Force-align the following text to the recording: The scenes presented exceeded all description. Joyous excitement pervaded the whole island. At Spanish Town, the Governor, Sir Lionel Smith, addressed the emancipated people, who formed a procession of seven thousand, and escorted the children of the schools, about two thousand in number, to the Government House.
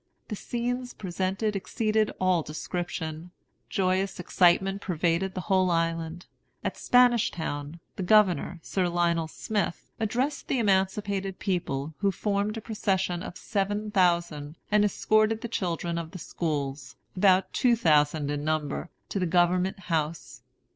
The 0.29 0.35
scenes 0.35 0.95
presented 0.95 1.55
exceeded 1.55 2.09
all 2.19 2.41
description. 2.41 3.29
Joyous 3.69 4.19
excitement 4.19 4.81
pervaded 4.81 5.35
the 5.35 5.41
whole 5.41 5.69
island. 5.69 6.25
At 6.63 6.75
Spanish 6.75 7.29
Town, 7.29 7.79
the 7.97 8.01
Governor, 8.01 8.59
Sir 8.63 8.89
Lionel 8.89 9.27
Smith, 9.27 9.91
addressed 9.99 10.47
the 10.47 10.57
emancipated 10.57 11.37
people, 11.37 11.93
who 11.99 12.11
formed 12.11 12.57
a 12.57 12.61
procession 12.61 13.21
of 13.21 13.37
seven 13.37 13.91
thousand, 13.91 14.57
and 14.71 14.83
escorted 14.83 15.41
the 15.41 15.47
children 15.47 15.99
of 15.99 16.09
the 16.09 16.17
schools, 16.17 16.95
about 17.15 17.53
two 17.53 17.75
thousand 17.75 18.31
in 18.31 18.43
number, 18.43 18.89
to 19.09 19.19
the 19.19 19.27
Government 19.27 19.81
House. 19.81 20.41